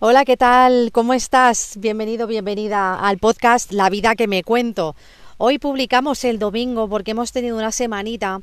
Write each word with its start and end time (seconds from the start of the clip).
Hola, 0.00 0.24
¿qué 0.24 0.36
tal? 0.36 0.90
¿Cómo 0.92 1.12
estás? 1.12 1.72
Bienvenido, 1.76 2.28
bienvenida 2.28 3.00
al 3.00 3.18
podcast 3.18 3.72
La 3.72 3.90
vida 3.90 4.14
que 4.14 4.28
me 4.28 4.44
cuento. 4.44 4.94
Hoy 5.38 5.58
publicamos 5.58 6.22
el 6.22 6.38
domingo 6.38 6.88
porque 6.88 7.10
hemos 7.10 7.32
tenido 7.32 7.56
una 7.56 7.72
semanita 7.72 8.40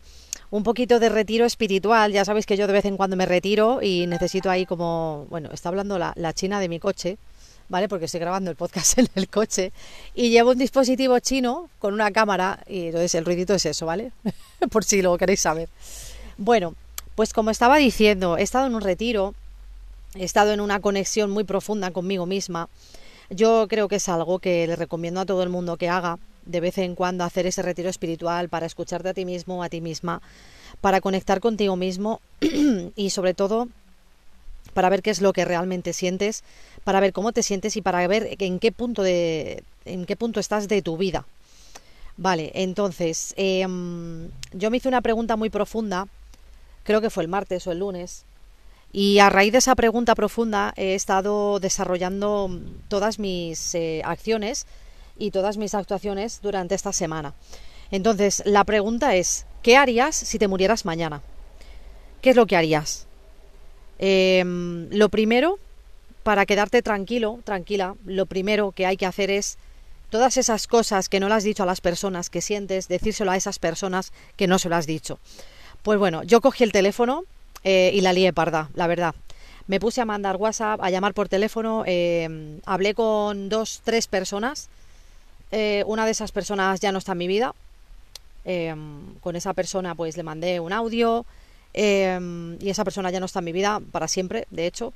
un 0.51 0.63
poquito 0.63 0.99
de 0.99 1.07
retiro 1.07 1.45
espiritual. 1.45 2.11
Ya 2.11 2.25
sabéis 2.25 2.45
que 2.45 2.57
yo 2.57 2.67
de 2.67 2.73
vez 2.73 2.83
en 2.83 2.97
cuando 2.97 3.15
me 3.15 3.25
retiro 3.25 3.81
y 3.81 4.05
necesito 4.05 4.49
ahí 4.49 4.65
como, 4.65 5.27
bueno, 5.29 5.49
está 5.53 5.69
hablando 5.69 5.97
la, 5.97 6.33
china 6.33 6.59
de 6.59 6.67
mi 6.67 6.77
coche, 6.77 7.17
¿vale? 7.69 7.87
Porque 7.87 8.03
estoy 8.03 8.19
grabando 8.19 8.51
el 8.51 8.57
podcast 8.57 8.97
en 8.99 9.07
el 9.15 9.29
coche 9.29 9.71
y 10.13 10.31
llevo 10.31 10.51
un 10.51 10.57
dispositivo 10.57 11.19
chino 11.19 11.69
con 11.79 11.93
una 11.93 12.11
cámara 12.11 12.65
y 12.67 12.87
entonces 12.87 13.15
el 13.15 13.23
ruidito 13.23 13.53
es 13.53 13.65
eso, 13.65 13.85
¿vale? 13.85 14.11
Por 14.71 14.83
si 14.83 15.01
lo 15.01 15.17
queréis 15.17 15.39
saber. 15.39 15.69
Bueno, 16.37 16.75
pues 17.15 17.31
como 17.31 17.49
estaba 17.49 17.77
diciendo, 17.77 18.37
he 18.37 18.43
estado 18.43 18.67
en 18.67 18.75
un 18.75 18.81
retiro, 18.81 19.35
he 20.15 20.23
estado 20.23 20.53
en 20.53 20.61
una 20.61 20.79
conexión 20.79 21.29
muy 21.29 21.43
profunda 21.43 21.91
conmigo 21.91 22.25
misma. 22.25 22.69
Yo 23.29 23.67
creo 23.67 23.87
que 23.87 23.97
es 23.97 24.09
algo 24.09 24.39
que 24.39 24.67
le 24.67 24.75
recomiendo 24.75 25.19
a 25.19 25.25
todo 25.25 25.43
el 25.43 25.49
mundo 25.49 25.77
que 25.77 25.89
haga 25.89 26.17
de 26.45 26.59
vez 26.59 26.77
en 26.77 26.95
cuando 26.95 27.23
hacer 27.23 27.47
ese 27.47 27.61
retiro 27.61 27.89
espiritual 27.89 28.49
para 28.49 28.65
escucharte 28.65 29.09
a 29.09 29.13
ti 29.13 29.25
mismo, 29.25 29.63
a 29.63 29.69
ti 29.69 29.81
misma, 29.81 30.21
para 30.79 31.01
conectar 31.01 31.39
contigo 31.39 31.75
mismo 31.75 32.21
y 32.95 33.09
sobre 33.09 33.33
todo 33.33 33.67
para 34.73 34.89
ver 34.89 35.01
qué 35.01 35.09
es 35.09 35.21
lo 35.21 35.33
que 35.33 35.45
realmente 35.45 35.93
sientes, 35.93 36.43
para 36.83 36.99
ver 36.99 37.13
cómo 37.13 37.31
te 37.31 37.43
sientes 37.43 37.75
y 37.77 37.81
para 37.81 38.05
ver 38.07 38.35
en 38.39 38.59
qué 38.59 38.71
punto 38.71 39.03
de 39.03 39.63
en 39.85 40.05
qué 40.05 40.15
punto 40.15 40.39
estás 40.39 40.67
de 40.67 40.81
tu 40.81 40.97
vida. 40.97 41.25
Vale, 42.17 42.51
entonces 42.55 43.33
em, 43.37 44.29
yo 44.53 44.71
me 44.71 44.77
hice 44.77 44.87
una 44.87 45.01
pregunta 45.01 45.35
muy 45.35 45.49
profunda, 45.49 46.07
creo 46.83 47.01
que 47.01 47.09
fue 47.09 47.23
el 47.23 47.29
martes 47.29 47.65
o 47.67 47.71
el 47.71 47.79
lunes, 47.79 48.23
y 48.97 49.19
a 49.19 49.29
raíz 49.29 49.51
de 49.51 49.57
esa 49.57 49.75
pregunta 49.75 50.15
profunda 50.15 50.73
he 50.77 50.95
estado 50.95 51.59
desarrollando 51.59 52.49
todas 52.87 53.19
mis 53.19 53.75
eh, 53.75 54.01
acciones 54.05 54.67
y 55.17 55.31
todas 55.31 55.57
mis 55.57 55.75
actuaciones 55.75 56.39
durante 56.41 56.75
esta 56.75 56.93
semana. 56.93 57.33
Entonces, 57.91 58.41
la 58.45 58.63
pregunta 58.63 59.13
es, 59.17 59.47
¿qué 59.63 59.75
harías 59.75 60.15
si 60.15 60.39
te 60.39 60.47
murieras 60.47 60.85
mañana? 60.85 61.21
¿Qué 62.21 62.29
es 62.29 62.37
lo 62.37 62.45
que 62.45 62.55
harías? 62.55 63.05
Em, 63.99 64.87
lo 64.91 65.09
primero, 65.09 65.59
para 66.23 66.45
quedarte 66.45 66.81
tranquilo, 66.81 67.41
tranquila, 67.43 67.95
lo 68.05 68.27
primero 68.27 68.71
que 68.71 68.85
hay 68.85 68.95
que 68.95 69.05
hacer 69.05 69.29
es 69.29 69.57
todas 70.09 70.37
esas 70.37 70.67
cosas 70.67 71.09
que 71.09 71.19
no 71.19 71.27
le 71.27 71.35
has 71.35 71.43
dicho 71.43 71.63
a 71.63 71.65
las 71.65 71.81
personas 71.81 72.29
que 72.29 72.39
sientes, 72.39 72.87
decírselo 72.87 73.31
a 73.31 73.35
esas 73.35 73.59
personas 73.59 74.13
que 74.37 74.47
no 74.47 74.57
se 74.57 74.69
lo 74.69 74.77
has 74.77 74.87
dicho. 74.87 75.19
Pues 75.83 75.99
bueno, 75.99 76.23
yo 76.23 76.39
cogí 76.39 76.63
el 76.63 76.71
teléfono 76.71 77.25
eh, 77.65 77.91
y 77.93 77.99
la 77.99 78.13
lié 78.13 78.31
parda, 78.31 78.69
la 78.75 78.87
verdad. 78.87 79.13
Me 79.67 79.81
puse 79.81 79.99
a 79.99 80.05
mandar 80.05 80.37
WhatsApp, 80.37 80.79
a 80.81 80.89
llamar 80.89 81.13
por 81.13 81.27
teléfono, 81.27 81.83
em, 81.85 82.61
hablé 82.65 82.93
con 82.93 83.49
dos, 83.49 83.81
tres 83.83 84.07
personas. 84.07 84.69
Eh, 85.51 85.83
una 85.85 86.05
de 86.05 86.11
esas 86.11 86.31
personas 86.31 86.79
ya 86.79 86.93
no 86.93 86.99
está 86.99 87.11
en 87.11 87.17
mi 87.17 87.27
vida. 87.27 87.53
Con 89.21 89.35
esa 89.35 89.53
persona 89.53 89.95
pues 89.95 90.15
le 90.15 90.23
mandé 90.23 90.59
un 90.59 90.71
audio, 90.71 91.25
y 91.73 92.69
esa 92.69 92.83
persona 92.83 93.09
ya 93.09 93.19
no 93.19 93.25
está 93.25 93.39
en 93.39 93.45
mi 93.45 93.51
vida 93.51 93.81
para 93.91 94.07
siempre, 94.07 94.45
de 94.51 94.67
hecho, 94.67 94.93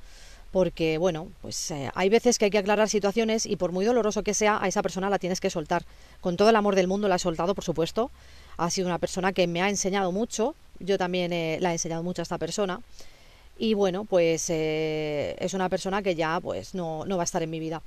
porque 0.50 0.98
bueno, 0.98 1.28
pues 1.42 1.70
eh, 1.70 1.90
hay 1.94 2.08
veces 2.08 2.38
que 2.38 2.46
hay 2.46 2.50
que 2.50 2.58
aclarar 2.58 2.88
situaciones 2.88 3.46
y 3.46 3.56
por 3.56 3.72
muy 3.72 3.84
doloroso 3.84 4.22
que 4.22 4.34
sea, 4.34 4.58
a 4.60 4.68
esa 4.68 4.82
persona 4.82 5.10
la 5.10 5.18
tienes 5.18 5.40
que 5.40 5.50
soltar. 5.50 5.84
Con 6.20 6.36
todo 6.36 6.50
el 6.50 6.56
amor 6.56 6.74
del 6.74 6.88
mundo 6.88 7.08
la 7.08 7.16
he 7.16 7.18
soltado, 7.18 7.54
por 7.54 7.64
supuesto. 7.64 8.10
Ha 8.56 8.70
sido 8.70 8.88
una 8.88 8.98
persona 8.98 9.32
que 9.32 9.46
me 9.46 9.62
ha 9.62 9.68
enseñado 9.68 10.10
mucho, 10.10 10.54
yo 10.80 10.98
también 10.98 11.32
eh, 11.32 11.58
la 11.60 11.70
he 11.70 11.72
enseñado 11.74 12.02
mucho 12.02 12.22
a 12.22 12.24
esta 12.24 12.38
persona. 12.38 12.80
Y 13.58 13.74
bueno, 13.74 14.04
pues 14.04 14.48
eh, 14.48 15.36
es 15.38 15.54
una 15.54 15.68
persona 15.68 16.02
que 16.02 16.14
ya 16.14 16.40
pues 16.40 16.74
no, 16.74 17.04
no 17.04 17.16
va 17.16 17.22
a 17.22 17.24
estar 17.24 17.42
en 17.42 17.50
mi 17.50 17.60
vida. 17.60 17.82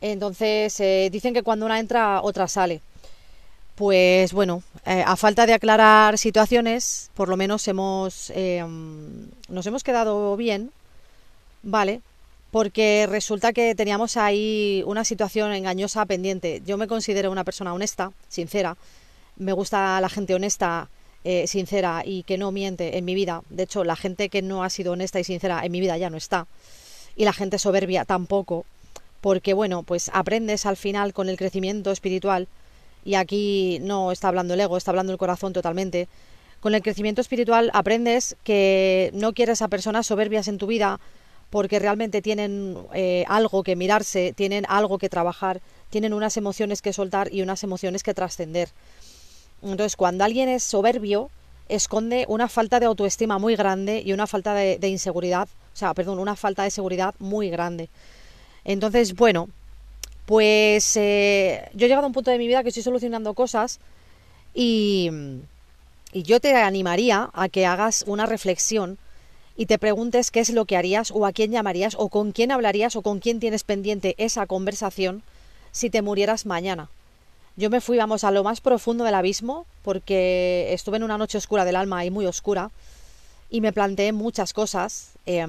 Entonces, 0.00 0.76
dicen 1.10 1.32
que 1.32 1.42
cuando 1.42 1.64
una 1.64 1.80
entra, 1.80 2.20
otra 2.22 2.48
sale. 2.48 2.82
Pues 3.74 4.32
bueno, 4.32 4.62
eh, 4.86 5.02
a 5.04 5.16
falta 5.16 5.46
de 5.46 5.52
aclarar 5.52 6.16
situaciones, 6.16 7.10
por 7.14 7.28
lo 7.28 7.36
menos 7.36 7.66
hemos 7.66 8.30
eh, 8.30 8.64
nos 9.48 9.66
hemos 9.66 9.82
quedado 9.82 10.36
bien, 10.36 10.70
¿vale? 11.64 12.00
Porque 12.52 13.08
resulta 13.10 13.52
que 13.52 13.74
teníamos 13.74 14.16
ahí 14.16 14.84
una 14.86 15.04
situación 15.04 15.52
engañosa 15.52 16.06
pendiente. 16.06 16.62
Yo 16.64 16.76
me 16.76 16.86
considero 16.86 17.32
una 17.32 17.42
persona 17.42 17.74
honesta, 17.74 18.12
sincera. 18.28 18.76
Me 19.36 19.52
gusta 19.52 20.00
la 20.00 20.08
gente 20.08 20.36
honesta, 20.36 20.88
eh, 21.24 21.46
sincera 21.46 22.02
y 22.04 22.22
que 22.22 22.38
no 22.38 22.52
miente 22.52 22.98
en 22.98 23.04
mi 23.04 23.14
vida. 23.14 23.42
De 23.50 23.62
hecho, 23.64 23.82
la 23.82 23.96
gente 23.96 24.28
que 24.28 24.42
no 24.42 24.62
ha 24.62 24.70
sido 24.70 24.92
honesta 24.92 25.18
y 25.18 25.24
sincera 25.24 25.64
en 25.64 25.72
mi 25.72 25.80
vida 25.80 25.96
ya 25.96 26.10
no 26.10 26.16
está. 26.16 26.46
Y 27.16 27.24
la 27.24 27.32
gente 27.32 27.58
soberbia 27.58 28.04
tampoco. 28.04 28.66
Porque 29.20 29.54
bueno, 29.54 29.82
pues 29.82 30.10
aprendes 30.12 30.66
al 30.66 30.76
final 30.76 31.14
con 31.14 31.30
el 31.30 31.38
crecimiento 31.38 31.90
espiritual 31.90 32.46
y 33.04 33.14
aquí 33.14 33.78
no 33.80 34.12
está 34.12 34.28
hablando 34.28 34.54
el 34.54 34.60
ego, 34.60 34.76
está 34.76 34.90
hablando 34.90 35.12
el 35.12 35.18
corazón 35.18 35.52
totalmente. 35.52 36.08
Con 36.60 36.74
el 36.74 36.82
crecimiento 36.82 37.20
espiritual 37.20 37.70
aprendes 37.72 38.36
que 38.44 39.10
no 39.14 39.32
quieres 39.32 39.62
a 39.62 39.68
personas 39.68 40.06
soberbias 40.06 40.48
en 40.48 40.58
tu 40.58 40.66
vida 40.66 41.00
porque 41.50 41.78
realmente 41.78 42.20
tienen 42.20 42.76
eh, 42.94 43.24
algo 43.28 43.62
que 43.62 43.76
mirarse, 43.76 44.32
tienen 44.34 44.64
algo 44.68 44.98
que 44.98 45.08
trabajar, 45.08 45.60
tienen 45.88 46.12
unas 46.12 46.36
emociones 46.36 46.82
que 46.82 46.92
soltar 46.92 47.32
y 47.32 47.42
unas 47.42 47.62
emociones 47.62 48.02
que 48.02 48.12
trascender. 48.12 48.70
Entonces, 49.62 49.96
cuando 49.96 50.24
alguien 50.24 50.48
es 50.48 50.62
soberbio, 50.62 51.30
esconde 51.68 52.26
una 52.28 52.48
falta 52.48 52.80
de 52.80 52.86
autoestima 52.86 53.38
muy 53.38 53.56
grande 53.56 54.02
y 54.04 54.12
una 54.12 54.26
falta 54.26 54.54
de, 54.54 54.88
inseguridad, 54.88 55.48
o 55.72 55.76
sea, 55.76 55.94
perdón, 55.94 56.18
una 56.18 56.36
falta 56.36 56.62
de 56.64 56.70
seguridad 56.70 57.14
muy 57.18 57.50
grande. 57.50 57.88
Entonces, 58.64 59.14
bueno, 59.14 59.48
pues 60.26 60.96
eh, 60.96 61.68
yo 61.74 61.86
he 61.86 61.88
llegado 61.88 62.04
a 62.04 62.08
un 62.08 62.12
punto 62.12 62.30
de 62.30 62.38
mi 62.38 62.46
vida 62.46 62.62
que 62.62 62.68
estoy 62.68 62.82
solucionando 62.82 63.34
cosas 63.34 63.80
y, 64.54 65.10
y 66.12 66.22
yo 66.22 66.40
te 66.40 66.54
animaría 66.56 67.30
a 67.32 67.48
que 67.48 67.66
hagas 67.66 68.04
una 68.06 68.26
reflexión 68.26 68.98
y 69.56 69.66
te 69.66 69.78
preguntes 69.78 70.30
qué 70.30 70.40
es 70.40 70.50
lo 70.50 70.64
que 70.64 70.76
harías 70.76 71.10
o 71.10 71.26
a 71.26 71.32
quién 71.32 71.52
llamarías 71.52 71.94
o 71.98 72.08
con 72.08 72.32
quién 72.32 72.50
hablarías 72.52 72.96
o 72.96 73.02
con 73.02 73.20
quién 73.20 73.40
tienes 73.40 73.64
pendiente 73.64 74.14
esa 74.18 74.46
conversación 74.46 75.22
si 75.72 75.90
te 75.90 76.02
murieras 76.02 76.46
mañana. 76.46 76.88
Yo 77.56 77.70
me 77.70 77.80
fui, 77.80 77.98
vamos, 77.98 78.24
a 78.24 78.30
lo 78.30 78.42
más 78.42 78.60
profundo 78.60 79.04
del 79.04 79.14
abismo 79.14 79.66
porque 79.82 80.72
estuve 80.72 80.96
en 80.96 81.04
una 81.04 81.18
noche 81.18 81.38
oscura 81.38 81.64
del 81.64 81.76
alma 81.76 82.04
y 82.04 82.10
muy 82.10 82.26
oscura 82.26 82.70
y 83.48 83.60
me 83.60 83.72
planteé 83.72 84.12
muchas 84.12 84.52
cosas. 84.52 85.10
Eh, 85.26 85.46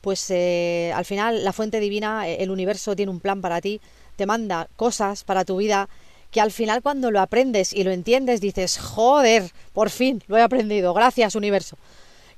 pues 0.00 0.30
eh, 0.30 0.92
al 0.94 1.04
final 1.04 1.44
la 1.44 1.52
fuente 1.52 1.80
divina, 1.80 2.28
eh, 2.28 2.42
el 2.42 2.50
universo 2.50 2.96
tiene 2.96 3.10
un 3.10 3.20
plan 3.20 3.40
para 3.40 3.60
ti, 3.60 3.80
te 4.16 4.26
manda 4.26 4.68
cosas 4.76 5.24
para 5.24 5.44
tu 5.44 5.56
vida 5.56 5.88
que 6.30 6.40
al 6.40 6.52
final 6.52 6.80
cuando 6.82 7.10
lo 7.10 7.20
aprendes 7.20 7.72
y 7.72 7.82
lo 7.82 7.90
entiendes 7.90 8.40
dices, 8.40 8.78
joder, 8.78 9.50
por 9.72 9.90
fin 9.90 10.22
lo 10.28 10.36
he 10.36 10.42
aprendido, 10.42 10.94
gracias 10.94 11.34
universo. 11.34 11.76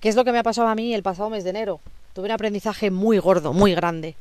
¿Qué 0.01 0.09
es 0.09 0.17
lo 0.17 0.25
que 0.25 0.33
me 0.33 0.39
ha 0.39 0.43
pasado 0.43 0.69
a 0.69 0.75
mí 0.75 0.95
el 0.95 1.03
pasado 1.03 1.31
mes 1.31 1.45
de 1.45 1.51
enero? 1.51 1.81
Tuve 2.15 2.27
un 2.27 2.33
aprendizaje 2.33 2.91
muy 2.91 3.19
gordo, 3.19 3.53
muy 3.53 3.75
grande 3.75 4.17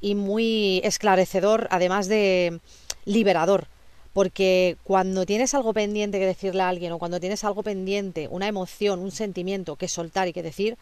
y 0.00 0.14
muy 0.14 0.80
esclarecedor, 0.84 1.68
además 1.70 2.08
de 2.08 2.60
liberador. 3.04 3.66
Porque 4.12 4.76
cuando 4.84 5.26
tienes 5.26 5.54
algo 5.54 5.72
pendiente 5.72 6.18
que 6.20 6.26
decirle 6.26 6.62
a 6.62 6.68
alguien 6.68 6.92
o 6.92 6.98
cuando 6.98 7.18
tienes 7.18 7.42
algo 7.42 7.62
pendiente, 7.62 8.28
una 8.30 8.46
emoción, 8.46 9.00
un 9.00 9.10
sentimiento 9.10 9.76
que 9.76 9.88
soltar 9.88 10.28
y 10.28 10.32
que 10.32 10.42
decir, 10.42 10.76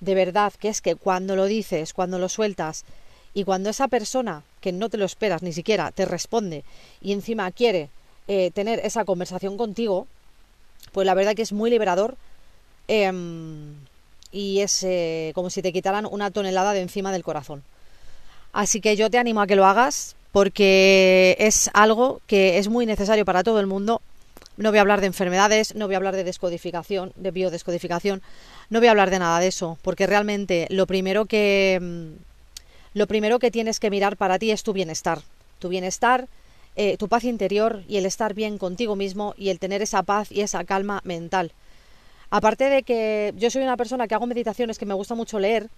de 0.00 0.14
verdad, 0.14 0.52
que 0.58 0.68
es 0.68 0.80
que 0.80 0.96
cuando 0.96 1.36
lo 1.36 1.46
dices, 1.46 1.94
cuando 1.94 2.18
lo 2.18 2.28
sueltas 2.28 2.84
y 3.32 3.44
cuando 3.44 3.70
esa 3.70 3.88
persona 3.88 4.42
que 4.60 4.72
no 4.72 4.88
te 4.88 4.96
lo 4.96 5.04
esperas 5.04 5.42
ni 5.42 5.52
siquiera 5.52 5.92
te 5.92 6.04
responde 6.04 6.64
y 7.00 7.12
encima 7.12 7.50
quiere 7.52 7.90
eh, 8.26 8.50
tener 8.52 8.80
esa 8.84 9.04
conversación 9.04 9.56
contigo, 9.56 10.06
pues 10.92 11.06
la 11.06 11.14
verdad 11.14 11.34
que 11.34 11.42
es 11.42 11.52
muy 11.52 11.70
liberador 11.70 12.16
em, 12.88 13.74
y 14.32 14.60
es 14.60 14.82
eh, 14.82 15.32
como 15.34 15.50
si 15.50 15.62
te 15.62 15.72
quitaran 15.72 16.06
una 16.10 16.30
tonelada 16.30 16.72
de 16.72 16.80
encima 16.80 17.12
del 17.12 17.24
corazón. 17.24 17.62
Así 18.52 18.80
que 18.80 18.96
yo 18.96 19.10
te 19.10 19.18
animo 19.18 19.40
a 19.40 19.46
que 19.46 19.56
lo 19.56 19.66
hagas 19.66 20.16
porque 20.34 21.36
es 21.38 21.70
algo 21.74 22.20
que 22.26 22.58
es 22.58 22.66
muy 22.66 22.86
necesario 22.86 23.24
para 23.24 23.44
todo 23.44 23.60
el 23.60 23.68
mundo. 23.68 24.02
No 24.56 24.70
voy 24.70 24.78
a 24.78 24.80
hablar 24.80 25.00
de 25.00 25.06
enfermedades, 25.06 25.76
no 25.76 25.86
voy 25.86 25.94
a 25.94 25.98
hablar 25.98 26.16
de 26.16 26.24
descodificación, 26.24 27.12
de 27.14 27.30
biodescodificación, 27.30 28.20
no 28.68 28.80
voy 28.80 28.88
a 28.88 28.90
hablar 28.90 29.10
de 29.10 29.20
nada 29.20 29.38
de 29.38 29.46
eso, 29.46 29.78
porque 29.82 30.08
realmente 30.08 30.66
lo 30.70 30.88
primero 30.88 31.26
que 31.26 31.78
mm, 31.80 32.98
lo 32.98 33.06
primero 33.06 33.38
que 33.38 33.52
tienes 33.52 33.78
que 33.78 33.90
mirar 33.90 34.16
para 34.16 34.40
ti 34.40 34.50
es 34.50 34.64
tu 34.64 34.72
bienestar. 34.72 35.20
Tu 35.60 35.68
bienestar, 35.68 36.26
eh, 36.74 36.96
tu 36.96 37.06
paz 37.06 37.22
interior 37.22 37.84
y 37.86 37.98
el 37.98 38.04
estar 38.04 38.34
bien 38.34 38.58
contigo 38.58 38.96
mismo 38.96 39.34
y 39.38 39.50
el 39.50 39.60
tener 39.60 39.82
esa 39.82 40.02
paz 40.02 40.32
y 40.32 40.40
esa 40.40 40.64
calma 40.64 41.00
mental. 41.04 41.52
Aparte 42.30 42.64
de 42.64 42.82
que 42.82 43.34
yo 43.36 43.52
soy 43.52 43.62
una 43.62 43.76
persona 43.76 44.08
que 44.08 44.16
hago 44.16 44.26
meditaciones, 44.26 44.78
que 44.78 44.86
me 44.86 44.94
gusta 44.94 45.14
mucho 45.14 45.38
leer, 45.38 45.70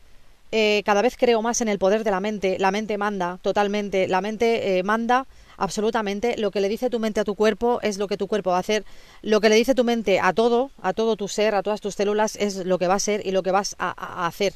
eh, 0.52 0.82
cada 0.84 1.02
vez 1.02 1.16
creo 1.16 1.42
más 1.42 1.60
en 1.60 1.68
el 1.68 1.78
poder 1.78 2.04
de 2.04 2.10
la 2.10 2.20
mente. 2.20 2.58
La 2.58 2.70
mente 2.70 2.98
manda 2.98 3.38
totalmente, 3.42 4.08
la 4.08 4.20
mente 4.20 4.78
eh, 4.78 4.82
manda 4.82 5.26
absolutamente. 5.56 6.36
Lo 6.36 6.50
que 6.50 6.60
le 6.60 6.68
dice 6.68 6.90
tu 6.90 6.98
mente 6.98 7.20
a 7.20 7.24
tu 7.24 7.34
cuerpo 7.34 7.80
es 7.82 7.98
lo 7.98 8.06
que 8.08 8.16
tu 8.16 8.28
cuerpo 8.28 8.50
va 8.50 8.58
a 8.58 8.60
hacer. 8.60 8.84
Lo 9.22 9.40
que 9.40 9.48
le 9.48 9.56
dice 9.56 9.74
tu 9.74 9.84
mente 9.84 10.20
a 10.20 10.32
todo, 10.32 10.70
a 10.82 10.92
todo 10.92 11.16
tu 11.16 11.28
ser, 11.28 11.54
a 11.54 11.62
todas 11.62 11.80
tus 11.80 11.94
células, 11.94 12.36
es 12.36 12.64
lo 12.64 12.78
que 12.78 12.86
va 12.86 12.94
a 12.94 13.00
ser 13.00 13.26
y 13.26 13.32
lo 13.32 13.42
que 13.42 13.50
vas 13.50 13.74
a, 13.78 14.26
hacer. 14.26 14.54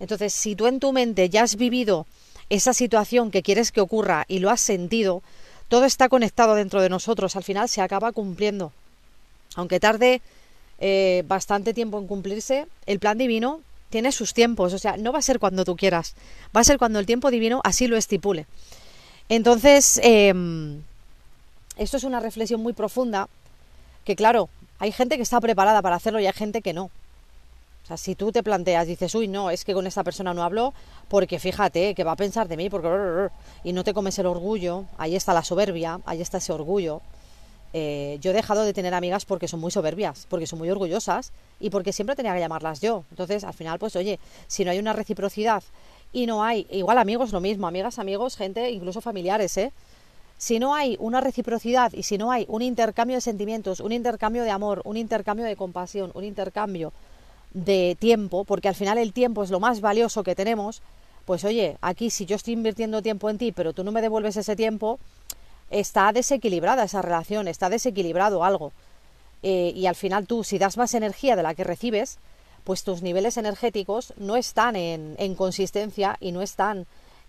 Entonces, 0.00 0.32
si 0.32 0.54
tú 0.54 0.66
en 0.66 0.78
tu 0.78 0.92
mente 0.92 1.28
ya 1.28 1.42
has 1.42 1.56
vivido 1.56 2.06
esa 2.50 2.72
situación 2.72 3.30
que 3.30 3.42
quieres 3.42 3.72
que 3.72 3.80
ocurra 3.80 4.24
y 4.28 4.38
lo 4.38 4.50
has 4.50 4.60
sentido, 4.60 5.22
todo 5.68 5.84
está 5.84 6.08
conectado 6.08 6.54
dentro 6.54 6.80
de 6.80 6.88
nosotros, 6.88 7.36
al 7.36 7.44
final 7.44 7.68
se 7.68 7.82
acaba 7.82 8.12
cumpliendo. 8.12 8.72
Aunque 9.56 9.80
tarde 9.80 10.22
eh, 10.78 11.24
bastante 11.26 11.74
tiempo 11.74 11.98
en 11.98 12.06
cumplirse, 12.06 12.66
el 12.86 13.00
plan 13.00 13.18
divino 13.18 13.60
tiene 13.90 14.12
sus 14.12 14.34
tiempos, 14.34 14.72
o 14.72 14.78
sea, 14.78 14.96
no 14.96 15.12
va 15.12 15.18
a 15.18 15.22
ser 15.22 15.38
cuando 15.38 15.64
tú 15.64 15.76
quieras, 15.76 16.14
va 16.54 16.60
a 16.60 16.64
ser 16.64 16.78
cuando 16.78 16.98
el 16.98 17.06
tiempo 17.06 17.30
divino 17.30 17.60
así 17.64 17.86
lo 17.86 17.96
estipule. 17.96 18.46
Entonces, 19.28 20.00
em, 20.02 20.82
esto 21.76 21.96
es 21.96 22.04
una 22.04 22.20
reflexión 22.20 22.60
muy 22.60 22.72
profunda, 22.72 23.28
que 24.04 24.16
claro, 24.16 24.48
hay 24.78 24.92
gente 24.92 25.16
que 25.16 25.22
está 25.22 25.40
preparada 25.40 25.82
para 25.82 25.96
hacerlo 25.96 26.20
y 26.20 26.26
hay 26.26 26.32
gente 26.32 26.62
que 26.62 26.72
no. 26.72 26.84
O 27.84 27.86
sea, 27.88 27.96
si 27.96 28.14
tú 28.14 28.32
te 28.32 28.42
planteas, 28.42 28.86
dices, 28.86 29.14
uy, 29.14 29.28
no, 29.28 29.50
es 29.50 29.64
que 29.64 29.72
con 29.72 29.86
esta 29.86 30.04
persona 30.04 30.34
no 30.34 30.42
hablo, 30.42 30.74
porque 31.08 31.38
fíjate, 31.38 31.94
que 31.94 32.04
va 32.04 32.12
a 32.12 32.16
pensar 32.16 32.46
de 32.46 32.56
mí, 32.56 32.68
porque... 32.68 33.28
y 33.64 33.72
no 33.72 33.82
te 33.82 33.94
comes 33.94 34.18
el 34.18 34.26
orgullo, 34.26 34.84
ahí 34.98 35.16
está 35.16 35.32
la 35.32 35.42
soberbia, 35.42 36.00
ahí 36.04 36.20
está 36.20 36.36
ese 36.36 36.52
orgullo. 36.52 37.00
Eh, 37.74 38.18
yo 38.20 38.30
he 38.30 38.34
dejado 38.34 38.62
de 38.64 38.72
tener 38.72 38.94
amigas 38.94 39.24
porque 39.24 39.48
son 39.48 39.60
muy 39.60 39.70
soberbias, 39.70 40.26
porque 40.28 40.46
son 40.46 40.58
muy 40.58 40.70
orgullosas 40.70 41.32
y 41.60 41.70
porque 41.70 41.92
siempre 41.92 42.16
tenía 42.16 42.32
que 42.34 42.40
llamarlas 42.40 42.80
yo. 42.80 43.04
Entonces, 43.10 43.44
al 43.44 43.54
final, 43.54 43.78
pues 43.78 43.94
oye, 43.96 44.18
si 44.46 44.64
no 44.64 44.70
hay 44.70 44.78
una 44.78 44.92
reciprocidad 44.92 45.62
y 46.12 46.26
no 46.26 46.42
hay, 46.42 46.66
igual 46.70 46.98
amigos 46.98 47.32
lo 47.32 47.40
mismo, 47.40 47.66
amigas, 47.66 47.98
amigos, 47.98 48.36
gente, 48.36 48.70
incluso 48.70 49.00
familiares, 49.00 49.56
¿eh? 49.58 49.72
Si 50.38 50.60
no 50.60 50.74
hay 50.74 50.96
una 51.00 51.20
reciprocidad 51.20 51.92
y 51.92 52.04
si 52.04 52.16
no 52.16 52.30
hay 52.30 52.46
un 52.48 52.62
intercambio 52.62 53.16
de 53.16 53.20
sentimientos, 53.20 53.80
un 53.80 53.90
intercambio 53.90 54.44
de 54.44 54.50
amor, 54.50 54.82
un 54.84 54.96
intercambio 54.96 55.44
de 55.44 55.56
compasión, 55.56 56.12
un 56.14 56.22
intercambio 56.22 56.92
de 57.52 57.96
tiempo, 57.98 58.44
porque 58.44 58.68
al 58.68 58.76
final 58.76 58.98
el 58.98 59.12
tiempo 59.12 59.42
es 59.42 59.50
lo 59.50 59.58
más 59.58 59.80
valioso 59.80 60.22
que 60.22 60.36
tenemos, 60.36 60.80
pues 61.24 61.44
oye, 61.44 61.76
aquí 61.80 62.08
si 62.08 62.24
yo 62.24 62.36
estoy 62.36 62.54
invirtiendo 62.54 63.02
tiempo 63.02 63.28
en 63.28 63.36
ti, 63.36 63.52
pero 63.52 63.72
tú 63.72 63.82
no 63.82 63.90
me 63.90 64.00
devuelves 64.00 64.36
ese 64.36 64.54
tiempo, 64.54 65.00
está 65.70 66.12
desequilibrada 66.12 66.84
esa 66.84 67.02
relación, 67.02 67.48
está 67.48 67.68
desequilibrado 67.68 68.44
algo. 68.44 68.72
Eh, 69.42 69.72
y 69.74 69.86
al 69.86 69.94
final 69.94 70.26
tú, 70.26 70.44
si 70.44 70.58
das 70.58 70.76
más 70.76 70.94
energía 70.94 71.36
de 71.36 71.42
la 71.42 71.54
que 71.54 71.64
recibes, 71.64 72.18
pues 72.64 72.82
tus 72.82 73.02
niveles 73.02 73.36
energéticos 73.36 74.12
no 74.16 74.36
están 74.36 74.76
en, 74.76 75.34
consistencia 75.36 76.16
y 76.20 76.32
no 76.32 76.42
están 76.42 76.86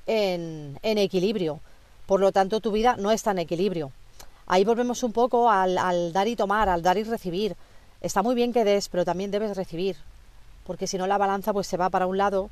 en, 0.07 0.77
equilibrio. 0.81 1.59
Por 2.05 2.19
lo 2.19 2.31
tanto, 2.31 2.59
tu 2.59 2.71
vida 2.71 2.95
no 2.97 3.11
está 3.11 3.31
en 3.31 3.39
equilibrio. 3.39 3.91
Ahí 4.47 4.65
volvemos 4.65 5.03
un 5.03 5.13
poco 5.13 5.49
al 5.49 6.11
dar 6.11 6.27
y 6.27 6.35
tomar, 6.35 6.67
al 6.69 6.81
dar 6.81 6.97
y 6.97 7.03
recibir. 7.03 7.55
Está 8.01 8.23
muy 8.23 8.33
bien 8.33 8.51
que 8.51 8.63
des, 8.63 8.89
pero 8.89 9.05
también 9.05 9.31
debes 9.31 9.55
recibir. 9.55 9.95
Porque 10.65 10.87
si 10.87 10.97
no 10.97 11.07
la 11.07 11.17
balanza 11.17 11.53
pues 11.53 11.67
se 11.67 11.77
va 11.77 11.89
para 11.89 12.07
un 12.07 12.17
lado, 12.17 12.49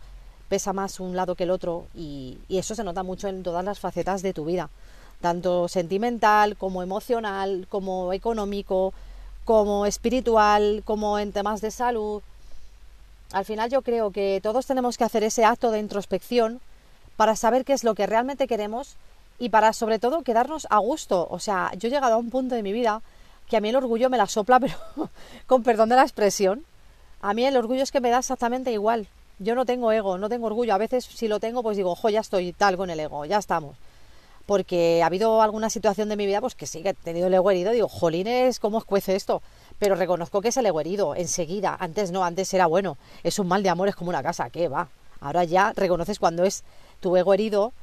pesa 0.48 0.74
más 0.74 1.00
un 1.00 1.16
lado 1.16 1.36
que 1.36 1.44
el 1.44 1.52
otro 1.52 1.88
y 1.94 2.38
eso 2.50 2.76
se 2.76 2.84
nota 2.84 3.04
mucho 3.04 3.28
en 3.28 3.44
todas 3.44 3.66
las 3.66 3.80
facetas 3.80 4.22
de 4.22 4.34
tu 4.34 4.46
vida 4.46 4.70
tanto 5.22 5.68
sentimental 5.68 6.58
como 6.58 6.84
emocional, 6.84 7.68
como 7.70 8.14
económico, 8.14 8.94
como 9.46 9.86
espiritual, 9.86 10.84
como 10.86 11.20
en 11.20 11.32
temas 11.32 11.62
de 11.62 11.72
salud. 11.72 12.22
Al 13.32 13.46
final 13.46 13.70
yo 13.70 13.82
creo 13.82 14.12
que 14.12 14.40
todos 14.42 14.66
tenemos 14.66 14.98
que 14.98 15.04
hacer 15.04 15.24
ese 15.24 15.46
acto 15.46 15.72
de 15.72 15.80
introspección 15.80 16.60
para 17.16 17.36
saber 17.36 17.66
qué 17.66 17.74
es 17.74 17.84
lo 17.84 17.96
que 17.96 18.06
realmente 18.06 18.48
queremos 18.48 18.96
y 19.40 19.50
para 19.50 19.74
sobre 19.74 20.00
todo 20.00 20.22
quedarnos 20.22 20.68
a 20.70 20.78
gusto. 20.78 21.28
O 21.30 21.40
sea, 21.40 21.72
yo 21.78 21.88
he 21.88 21.92
llegado 21.92 22.16
a 22.16 22.18
un 22.18 22.30
punto 22.30 22.56
de 22.56 22.64
mi 22.64 22.72
vida 22.72 23.02
que 23.50 23.58
a 23.58 23.62
mí 23.62 23.70
el 23.70 23.76
orgullo 23.76 24.10
me 24.10 24.18
la 24.18 24.28
sopla, 24.28 24.60
pero 24.62 24.76
con 25.46 25.64
perdón 25.64 25.90
de 25.90 25.96
la 25.96 26.04
expresión. 26.04 26.66
A 27.22 27.34
mí 27.34 27.46
el 27.46 27.58
orgullo 27.58 27.82
es 27.82 27.92
que 27.92 28.02
me 28.02 28.12
da 28.12 28.20
exactamente 28.20 28.72
igual. 28.72 29.08
Yo 29.40 29.56
no 29.56 29.66
tengo 29.66 29.92
ego, 29.92 30.18
no 30.18 30.30
tengo 30.30 30.48
orgullo. 30.48 30.74
A 30.74 30.78
veces 30.78 31.06
si 31.06 31.28
lo 31.28 31.40
tengo, 31.40 31.64
pues 31.64 31.78
digo, 31.78 31.92
ojo, 31.92 32.10
ya 32.10 32.20
estoy 32.20 32.54
tal 32.54 32.78
con 32.78 32.90
el 32.90 33.00
ego, 33.00 33.26
ya 33.26 33.38
estamos 33.38 33.76
porque 34.48 35.04
ha 35.04 35.06
habido 35.06 35.42
alguna 35.42 35.70
situación 35.70 36.10
de 36.10 36.16
mi 36.16 36.26
vida 36.26 36.42
pues 36.42 36.56
que 36.56 36.66
sí 36.66 36.82
que 36.82 36.90
he 36.90 36.94
tenido 36.96 37.28
el 37.28 37.34
ego 37.34 37.52
herido, 37.52 37.72
digo, 37.72 37.90
jolines, 37.90 38.60
¿cómo 38.60 38.82
cuece 38.82 39.16
esto? 39.16 39.44
Pero 39.78 39.94
reconozco 39.96 40.42
que 40.42 40.48
es 40.48 40.58
el 40.58 40.66
ego 40.66 40.80
herido, 40.80 41.14
enseguida, 41.14 41.76
antes 41.80 42.12
no, 42.12 42.24
antes 42.24 42.52
era 42.54 42.66
bueno, 42.66 42.98
es 43.24 43.38
un 43.38 43.48
mal 43.48 43.62
de 43.62 43.70
amor, 43.70 43.90
es 43.90 43.96
como 43.96 44.10
una 44.10 44.24
casa, 44.24 44.50
¿qué 44.50 44.70
va? 44.70 44.88
Ahora 45.20 45.44
ya 45.44 45.74
reconoces 45.76 46.18
cuando 46.18 46.46
es 46.46 46.64
tu 47.02 47.16
ego 47.18 47.34
herido 47.34 47.74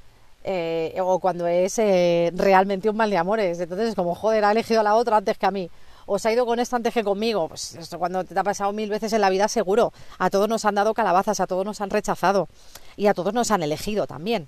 eh, 0.42 0.96
o 1.00 1.18
cuando 1.18 1.46
es 1.46 1.78
eh, 1.78 2.32
realmente 2.34 2.88
un 2.88 2.96
mal 2.96 3.10
de 3.10 3.18
amores, 3.18 3.60
entonces 3.60 3.90
es 3.90 3.94
como, 3.94 4.14
joder, 4.14 4.44
ha 4.44 4.50
elegido 4.50 4.80
a 4.80 4.84
la 4.84 4.94
otra 4.94 5.18
antes 5.18 5.36
que 5.36 5.46
a 5.46 5.50
mí. 5.50 5.70
O 6.06 6.18
se 6.18 6.28
ha 6.28 6.32
ido 6.32 6.44
con 6.44 6.60
esto 6.60 6.76
antes 6.76 6.92
que 6.92 7.02
conmigo. 7.02 7.48
Pues 7.48 7.78
cuando 7.98 8.24
te 8.24 8.38
ha 8.38 8.44
pasado 8.44 8.72
mil 8.74 8.90
veces 8.90 9.14
en 9.14 9.22
la 9.22 9.30
vida, 9.30 9.48
seguro. 9.48 9.90
A 10.18 10.28
todos 10.28 10.50
nos 10.50 10.66
han 10.66 10.74
dado 10.74 10.92
calabazas, 10.92 11.40
a 11.40 11.46
todos 11.46 11.64
nos 11.64 11.80
han 11.80 11.88
rechazado. 11.88 12.46
Y 12.94 13.06
a 13.06 13.14
todos 13.14 13.32
nos 13.32 13.50
han 13.50 13.62
elegido 13.62 14.06
también. 14.06 14.46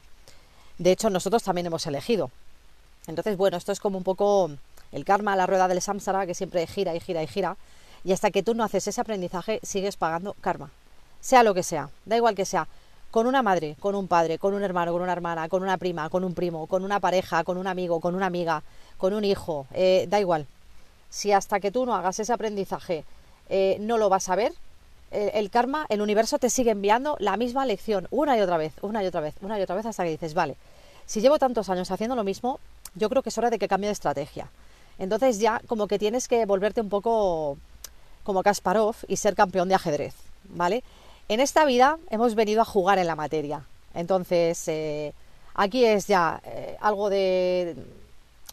De 0.79 0.93
hecho, 0.93 1.11
nosotros 1.11 1.43
también 1.43 1.67
hemos 1.67 1.87
elegido. 1.87 2.31
Entonces, 3.07 3.37
bueno, 3.37 3.57
esto 3.57 3.73
es 3.73 3.81
como 3.81 3.99
un 3.99 4.05
poco 4.05 4.51
el 4.93 5.05
karma, 5.05 5.37
la 5.37 5.47
rueda 5.47 5.69
del 5.69 5.81
samsara, 5.81 6.27
que 6.27 6.35
siempre 6.35 6.67
gira 6.67 6.95
y 6.95 7.01
gira 7.01 7.23
y 7.23 7.27
gira. 7.27 7.57
Y 8.05 8.13
hasta 8.13 8.31
que 8.31 8.43
tú 8.43 8.55
no 8.55 8.65
haces 8.65 8.87
ese 8.87 9.01
aprendizaje, 9.01 9.61
sigues 9.63 9.97
pagando 9.97 10.35
karma. 10.41 10.71
Sea 11.21 11.43
lo 11.43 11.55
que 11.55 11.63
sea, 11.63 11.91
da 12.05 12.17
igual 12.17 12.35
que 12.35 12.45
sea. 12.45 12.69
Con 13.11 13.27
una 13.27 13.43
madre, 13.43 13.77
con 13.81 13.95
un 13.95 14.09
padre, 14.09 14.39
con 14.39 14.53
un 14.55 14.63
hermano, 14.63 14.93
con 14.93 15.03
una 15.03 15.13
hermana, 15.13 15.49
con 15.49 15.63
una 15.63 15.79
prima, 15.79 16.11
con 16.11 16.25
un 16.25 16.35
primo, 16.35 16.67
con 16.67 16.85
una 16.85 17.01
pareja, 17.01 17.45
con 17.45 17.57
un 17.57 17.67
amigo, 17.67 18.01
con 18.01 18.15
una 18.15 18.27
amiga, 18.27 18.63
con 18.99 19.15
un 19.15 19.25
hijo, 19.25 19.67
eh, 19.73 20.07
da 20.09 20.21
igual. 20.21 20.47
Si 21.09 21.33
hasta 21.33 21.61
que 21.61 21.71
tú 21.71 21.87
no 21.87 21.95
hagas 21.95 22.19
ese 22.19 22.33
aprendizaje 22.33 23.05
eh, 23.49 23.79
no 23.81 23.97
lo 23.97 24.09
vas 24.09 24.29
a 24.29 24.37
ver, 24.37 24.53
el 25.11 25.51
karma, 25.51 25.87
el 25.89 26.01
universo 26.03 26.39
te 26.39 26.51
sigue 26.51 26.73
enviando 26.73 27.17
la 27.21 27.37
misma 27.37 27.65
lección 27.65 28.09
una 28.11 28.37
y 28.37 28.41
otra 28.41 28.57
vez, 28.57 28.73
una 28.83 29.03
y 29.03 29.07
otra 29.07 29.21
vez, 29.21 29.35
una 29.41 29.59
y 29.59 29.63
otra 29.63 29.77
vez 29.77 29.87
hasta 29.87 30.05
que 30.05 30.11
dices, 30.11 30.35
vale, 30.35 30.57
si 31.07 31.21
llevo 31.21 31.39
tantos 31.39 31.69
años 31.71 31.91
haciendo 31.91 32.17
lo 32.17 32.25
mismo, 32.25 32.59
yo 32.95 33.09
creo 33.09 33.23
que 33.23 33.29
es 33.29 33.39
hora 33.39 33.51
de 33.51 33.59
que 33.59 33.69
cambie 33.69 33.89
de 33.89 33.93
estrategia. 33.93 34.51
Entonces 34.99 35.39
ya 35.39 35.61
como 35.67 35.87
que 35.87 35.99
tienes 35.99 36.27
que 36.29 36.47
volverte 36.47 36.81
un 36.81 36.89
poco 36.89 37.59
como 38.25 38.43
Kasparov 38.43 38.97
y 39.07 39.17
ser 39.17 39.35
campeón 39.35 39.69
de 39.69 39.77
ajedrez, 39.77 40.15
¿vale? 40.49 40.83
En 41.29 41.41
esta 41.41 41.65
vida 41.65 41.99
hemos 42.11 42.35
venido 42.35 42.63
a 42.63 42.65
jugar 42.65 42.99
en 42.99 43.07
la 43.07 43.15
materia. 43.15 43.63
Entonces, 43.95 44.67
eh, 44.69 45.13
aquí 45.55 45.85
es 45.85 46.07
ya 46.07 46.41
eh, 46.45 46.77
algo 46.81 47.09
de... 47.09 47.77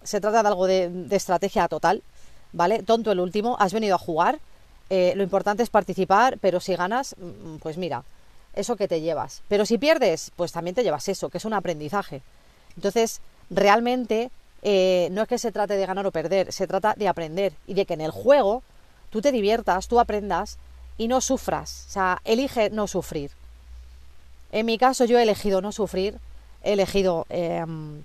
Se 0.04 0.20
trata 0.20 0.44
de 0.44 0.48
algo 0.48 0.68
de, 0.68 0.90
de 0.90 1.16
estrategia 1.16 1.68
total, 1.68 2.04
¿vale? 2.52 2.84
Tonto 2.84 3.12
el 3.12 3.20
último, 3.20 3.56
has 3.60 3.74
venido 3.74 3.96
a 3.96 4.00
jugar 4.00 4.40
eh, 4.96 5.16
lo 5.16 5.24
importante 5.24 5.64
es 5.64 5.72
participar, 5.72 6.38
pero 6.40 6.60
si 6.60 6.76
ganas, 6.76 7.16
mm, 7.18 7.56
pues 7.56 7.80
mira, 7.80 8.04
eso 8.54 8.76
que 8.76 8.88
te 8.88 9.02
llevas. 9.02 9.42
Pero 9.48 9.66
si 9.66 9.80
pierdes, 9.80 10.32
pues 10.36 10.52
también 10.52 10.76
te 10.76 10.84
llevas 10.84 11.10
eso, 11.10 11.30
que 11.30 11.40
es 11.40 11.46
un 11.46 11.54
aprendizaje. 11.54 12.22
Entonces, 12.76 13.20
realmente 13.50 14.30
eh, 14.62 15.08
no 15.12 15.24
es 15.24 15.28
que 15.28 15.40
se 15.40 15.52
trate 15.52 15.78
de 15.78 15.86
ganar 15.88 16.06
o 16.06 16.12
perder, 16.12 16.54
se 16.54 16.68
trata 16.68 16.94
de 16.96 17.08
aprender 17.08 17.54
y 17.66 17.74
de 17.74 17.88
que 17.88 17.96
en 17.96 18.02
el 18.02 18.12
juego 18.12 18.62
tú 19.10 19.20
te 19.20 19.32
diviertas, 19.32 19.88
tú 19.88 20.00
aprendas 20.00 20.60
y 21.00 21.08
no 21.08 21.22
sufras. 21.22 21.86
O 21.90 21.92
sea, 21.92 22.22
elige 22.24 22.70
no 22.70 22.86
sufrir. 22.86 23.32
En 24.52 24.68
mi 24.68 24.78
caso 24.78 25.06
yo 25.06 25.18
he 25.18 25.24
elegido 25.24 25.60
no 25.60 25.72
sufrir, 25.72 26.20
he 26.62 26.74
elegido 26.74 27.26
em, 27.30 28.04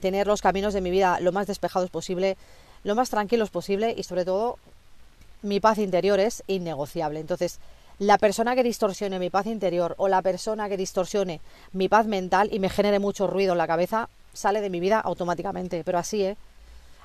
tener 0.00 0.28
los 0.28 0.40
caminos 0.40 0.72
de 0.72 0.82
mi 0.82 0.90
vida 0.92 1.18
lo 1.18 1.32
más 1.32 1.48
despejados 1.48 1.90
posible, 1.90 2.36
lo 2.84 2.94
más 2.94 3.10
tranquilos 3.10 3.50
posible 3.50 3.92
y 3.98 4.04
sobre 4.04 4.24
todo 4.24 4.56
mi 5.42 5.60
paz 5.60 5.78
interior 5.78 6.20
es 6.20 6.42
innegociable. 6.46 7.20
Entonces, 7.20 7.58
la 7.98 8.16
persona 8.18 8.54
que 8.54 8.62
distorsione 8.62 9.18
mi 9.18 9.28
paz 9.28 9.46
interior 9.46 9.94
o 9.98 10.08
la 10.08 10.22
persona 10.22 10.68
que 10.68 10.76
distorsione 10.76 11.40
mi 11.72 11.88
paz 11.88 12.06
mental 12.06 12.48
y 12.50 12.58
me 12.58 12.70
genere 12.70 12.98
mucho 12.98 13.26
ruido 13.26 13.52
en 13.52 13.58
la 13.58 13.66
cabeza, 13.66 14.08
sale 14.32 14.60
de 14.60 14.70
mi 14.70 14.80
vida 14.80 15.00
automáticamente. 15.00 15.84
Pero 15.84 15.98
así, 15.98 16.24
¿eh? 16.24 16.36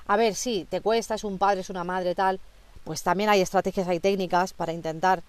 A 0.06 0.16
ver, 0.16 0.34
sí, 0.34 0.66
te 0.70 0.80
cuesta, 0.80 1.14
es 1.14 1.24
un 1.24 1.36
padre, 1.36 1.60
es 1.60 1.70
una 1.70 1.84
madre, 1.84 2.14
tal. 2.14 2.40
Pues 2.84 3.02
también 3.02 3.28
hay 3.28 3.40
estrategias, 3.40 3.88
hay 3.88 4.00
técnicas 4.00 4.52
para 4.52 4.72
intentar 4.72 5.22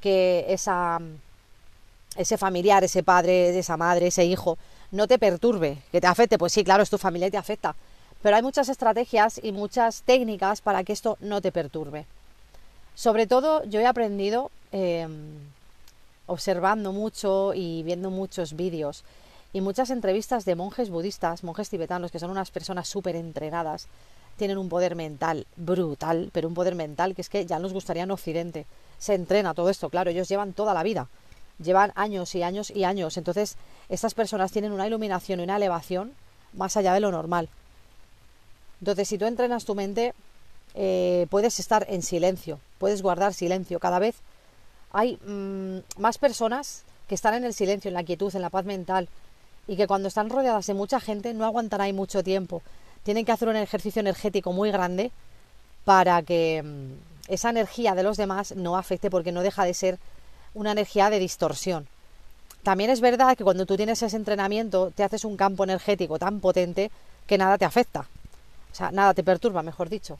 que 0.00 0.46
esa, 0.48 1.00
ese 2.16 2.38
familiar, 2.38 2.82
ese 2.84 3.02
padre, 3.02 3.58
esa 3.58 3.76
madre, 3.76 4.06
ese 4.06 4.24
hijo, 4.24 4.56
no 4.90 5.06
te 5.06 5.18
perturbe, 5.18 5.82
que 5.92 6.00
te 6.00 6.06
afecte. 6.06 6.38
Pues 6.38 6.52
sí, 6.52 6.64
claro, 6.64 6.82
es 6.82 6.90
tu 6.90 6.98
familia 6.98 7.28
y 7.28 7.30
te 7.30 7.36
afecta. 7.36 7.74
Pero 8.22 8.36
hay 8.36 8.42
muchas 8.42 8.68
estrategias 8.68 9.40
y 9.42 9.52
muchas 9.52 10.02
técnicas 10.02 10.60
para 10.60 10.84
que 10.84 10.92
esto 10.92 11.18
no 11.20 11.40
te 11.40 11.52
perturbe. 11.52 12.06
Sobre 12.94 13.26
todo 13.26 13.64
yo 13.64 13.80
he 13.80 13.86
aprendido 13.86 14.50
em, 14.72 15.38
observando 16.26 16.92
mucho 16.92 17.54
y 17.54 17.82
viendo 17.82 18.10
muchos 18.10 18.54
vídeos 18.54 19.04
y 19.52 19.60
muchas 19.60 19.90
entrevistas 19.90 20.44
de 20.44 20.54
monjes 20.54 20.90
budistas, 20.90 21.42
monjes 21.42 21.70
tibetanos, 21.70 22.12
que 22.12 22.20
son 22.20 22.30
unas 22.30 22.50
personas 22.50 22.88
súper 22.88 23.16
entrenadas, 23.16 23.88
tienen 24.36 24.58
un 24.58 24.68
poder 24.68 24.94
mental 24.94 25.46
brutal, 25.56 26.30
pero 26.32 26.48
un 26.48 26.54
poder 26.54 26.74
mental 26.74 27.14
que 27.14 27.22
es 27.22 27.28
que 27.28 27.46
ya 27.46 27.58
nos 27.58 27.72
gustaría 27.72 28.04
en 28.04 28.10
Occidente. 28.10 28.66
Se 28.98 29.14
entrena 29.14 29.54
todo 29.54 29.70
esto, 29.70 29.90
claro, 29.90 30.10
ellos 30.10 30.28
llevan 30.28 30.52
toda 30.52 30.72
la 30.72 30.82
vida, 30.82 31.08
llevan 31.62 31.92
años 31.94 32.34
y 32.34 32.42
años 32.42 32.70
y 32.70 32.84
años. 32.84 33.16
Entonces, 33.16 33.56
estas 33.88 34.14
personas 34.14 34.52
tienen 34.52 34.72
una 34.72 34.86
iluminación 34.86 35.40
y 35.40 35.42
una 35.42 35.56
elevación 35.56 36.12
más 36.52 36.76
allá 36.76 36.94
de 36.94 37.00
lo 37.00 37.10
normal. 37.10 37.48
Entonces, 38.80 39.08
si 39.08 39.18
tú 39.18 39.26
entrenas 39.26 39.64
tu 39.64 39.74
mente, 39.74 40.14
eh, 40.74 41.26
puedes 41.30 41.58
estar 41.60 41.86
en 41.88 42.02
silencio, 42.02 42.58
puedes 42.78 43.02
guardar 43.02 43.34
silencio. 43.34 43.78
Cada 43.78 43.98
vez 43.98 44.16
hay 44.92 45.16
mm, 45.26 46.00
más 46.00 46.18
personas 46.18 46.84
que 47.08 47.14
están 47.14 47.34
en 47.34 47.44
el 47.44 47.54
silencio, 47.54 47.88
en 47.88 47.94
la 47.94 48.04
quietud, 48.04 48.34
en 48.34 48.42
la 48.42 48.50
paz 48.50 48.64
mental 48.64 49.08
y 49.66 49.76
que 49.76 49.86
cuando 49.86 50.08
están 50.08 50.30
rodeadas 50.30 50.66
de 50.66 50.74
mucha 50.74 51.00
gente 51.00 51.34
no 51.34 51.44
aguantarán 51.44 51.86
ahí 51.86 51.92
mucho 51.92 52.22
tiempo. 52.22 52.62
Tienen 53.02 53.24
que 53.24 53.32
hacer 53.32 53.48
un 53.48 53.56
ejercicio 53.56 54.00
energético 54.00 54.52
muy 54.52 54.70
grande 54.70 55.10
para 55.84 56.22
que 56.22 56.62
mm, 56.62 57.32
esa 57.32 57.50
energía 57.50 57.94
de 57.94 58.02
los 58.02 58.16
demás 58.16 58.54
no 58.56 58.76
afecte 58.76 59.10
porque 59.10 59.32
no 59.32 59.42
deja 59.42 59.64
de 59.64 59.74
ser 59.74 59.98
una 60.54 60.72
energía 60.72 61.10
de 61.10 61.18
distorsión. 61.18 61.86
También 62.62 62.90
es 62.90 63.00
verdad 63.00 63.36
que 63.36 63.44
cuando 63.44 63.64
tú 63.64 63.76
tienes 63.76 64.02
ese 64.02 64.16
entrenamiento 64.16 64.90
te 64.94 65.04
haces 65.04 65.24
un 65.24 65.36
campo 65.36 65.64
energético 65.64 66.18
tan 66.18 66.40
potente 66.40 66.90
que 67.26 67.38
nada 67.38 67.56
te 67.56 67.64
afecta. 67.64 68.00
O 68.72 68.74
sea, 68.74 68.90
nada 68.90 69.14
te 69.14 69.22
perturba, 69.22 69.62
mejor 69.62 69.88
dicho. 69.88 70.18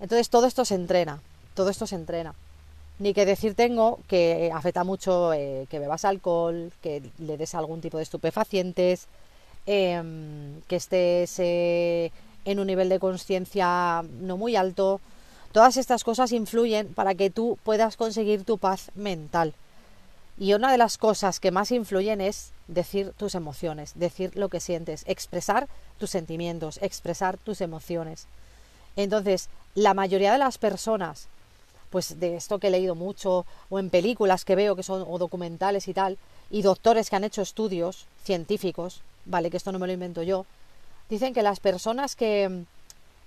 Entonces 0.00 0.30
todo 0.30 0.46
esto 0.46 0.64
se 0.64 0.74
entrena, 0.74 1.20
todo 1.54 1.70
esto 1.70 1.86
se 1.86 1.96
entrena. 1.96 2.34
Ni 2.98 3.14
que 3.14 3.26
decir 3.26 3.54
tengo 3.54 4.00
que 4.08 4.50
afecta 4.52 4.84
mucho 4.84 5.32
eh, 5.32 5.66
que 5.70 5.78
bebas 5.78 6.04
alcohol, 6.04 6.72
que 6.82 7.02
le 7.18 7.36
des 7.36 7.54
algún 7.54 7.80
tipo 7.80 7.96
de 7.96 8.02
estupefacientes, 8.02 9.06
em, 9.66 10.60
que 10.66 10.76
estés 10.76 11.38
eh, 11.38 12.10
en 12.44 12.58
un 12.58 12.66
nivel 12.66 12.88
de 12.88 12.98
conciencia 12.98 14.02
no 14.20 14.36
muy 14.36 14.56
alto. 14.56 15.00
Todas 15.52 15.76
estas 15.76 16.04
cosas 16.04 16.32
influyen 16.32 16.88
para 16.94 17.14
que 17.14 17.30
tú 17.30 17.58
puedas 17.62 17.96
conseguir 17.96 18.44
tu 18.44 18.58
paz 18.58 18.90
mental. 18.94 19.54
Y 20.38 20.54
una 20.54 20.70
de 20.70 20.78
las 20.78 20.98
cosas 20.98 21.40
que 21.40 21.50
más 21.50 21.72
influyen 21.72 22.20
es 22.20 22.52
decir 22.68 23.12
tus 23.16 23.34
emociones, 23.34 23.92
decir 23.96 24.36
lo 24.36 24.48
que 24.48 24.60
sientes, 24.60 25.04
expresar 25.06 25.68
tus 25.98 26.10
sentimientos, 26.10 26.78
expresar 26.82 27.38
tus 27.38 27.60
emociones. 27.60 28.26
Entonces, 28.94 29.48
la 29.74 29.94
mayoría 29.94 30.32
de 30.32 30.38
las 30.38 30.58
personas 30.58 31.28
pues 31.90 32.20
de 32.20 32.36
esto 32.36 32.58
que 32.58 32.68
he 32.68 32.70
leído 32.70 32.94
mucho 32.94 33.46
o 33.70 33.78
en 33.78 33.90
películas 33.90 34.44
que 34.44 34.56
veo 34.56 34.76
que 34.76 34.82
son 34.82 35.04
o 35.06 35.18
documentales 35.18 35.88
y 35.88 35.94
tal 35.94 36.18
y 36.50 36.62
doctores 36.62 37.10
que 37.10 37.16
han 37.16 37.24
hecho 37.24 37.42
estudios 37.42 38.06
científicos, 38.24 39.02
vale, 39.26 39.50
que 39.50 39.56
esto 39.56 39.72
no 39.72 39.78
me 39.78 39.86
lo 39.86 39.92
invento 39.92 40.22
yo, 40.22 40.46
dicen 41.10 41.34
que 41.34 41.42
las 41.42 41.60
personas 41.60 42.16
que 42.16 42.48
mm, 42.48 42.62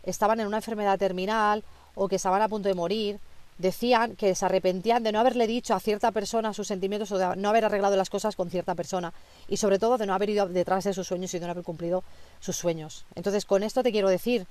estaban 0.03 0.39
en 0.39 0.47
una 0.47 0.57
enfermedad 0.57 0.97
terminal 0.97 1.63
o 1.95 2.07
que 2.07 2.15
estaban 2.15 2.41
a 2.41 2.47
punto 2.47 2.67
de 2.67 2.75
morir 2.75 3.19
decían 3.57 4.15
que 4.15 4.33
se 4.33 4.45
arrepentían 4.45 5.03
de 5.03 5.11
no 5.11 5.19
haberle 5.19 5.45
dicho 5.45 5.75
a 5.75 5.79
cierta 5.79 6.11
persona 6.11 6.53
sus 6.53 6.67
sentimientos 6.67 7.11
o 7.11 7.17
de 7.19 7.35
no 7.35 7.49
haber 7.49 7.65
arreglado 7.65 7.95
las 7.95 8.09
cosas 8.09 8.35
con 8.35 8.49
cierta 8.49 8.73
persona 8.73 9.13
y 9.47 9.57
sobre 9.57 9.77
todo 9.77 9.99
de 9.99 10.07
no 10.07 10.15
haber 10.15 10.31
ido 10.31 10.47
detrás 10.47 10.85
de 10.85 10.93
sus 10.93 11.07
sueños 11.07 11.31
y 11.33 11.39
de 11.39 11.45
no 11.45 11.51
haber 11.51 11.63
cumplido 11.63 12.03
sus 12.39 12.55
sueños. 12.55 13.05
Entonces, 13.13 13.45
con 13.45 13.61
esto 13.61 13.83
te 13.83 13.91
quiero 13.91 14.09
decir 14.09 14.47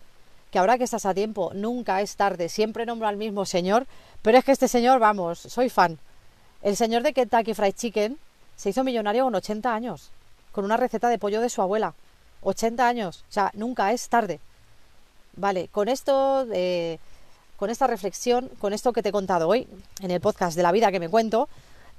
que 0.51 0.59
ahora 0.59 0.79
que 0.79 0.85
estás 0.85 1.07
a 1.07 1.15
tiempo, 1.15 1.53
nunca 1.55 2.01
es 2.01 2.17
tarde. 2.17 2.49
Siempre 2.49 2.87
nombro 2.87 3.09
al 3.09 3.17
mismo 3.17 3.45
señor, 3.45 3.87
pero 4.23 4.39
es 4.39 4.45
que 4.45 4.53
este 4.53 4.69
señor, 4.69 4.99
vamos, 4.99 5.39
soy 5.39 5.69
fan. 5.69 5.99
El 6.63 6.77
señor 6.77 7.03
de 7.03 7.13
Kentucky 7.13 7.55
Fried 7.55 7.75
Chicken 7.75 8.19
se 8.57 8.71
hizo 8.71 8.85
millonario 8.85 9.25
con 9.25 9.35
80 9.35 9.75
años, 9.75 10.11
con 10.53 10.65
una 10.65 10.77
receta 10.77 11.09
de 11.09 11.19
pollo 11.19 11.41
de 11.41 11.49
su 11.49 11.63
abuela. 11.63 11.95
80 12.43 12.87
años, 12.87 13.25
o 13.29 13.33
sea, 13.33 13.51
nunca 13.55 13.93
es 13.93 14.09
tarde. 14.09 14.41
Vale, 15.37 15.69
con 15.69 15.89
esto, 15.89 16.47
eh, 16.53 16.99
con 17.57 17.71
esta 17.71 17.87
reflexión, 17.87 18.51
con 18.59 18.73
esto 18.73 18.93
que 18.93 19.03
te 19.03 19.11
he 19.11 19.13
contado 19.13 19.49
hoy 19.49 19.67
en 20.01 20.11
el 20.11 20.21
podcast 20.21 20.57
de 20.57 20.63
la 20.63 20.73
vida 20.73 20.91
que 20.91 21.01
me 21.01 21.09
cuento, 21.09 21.49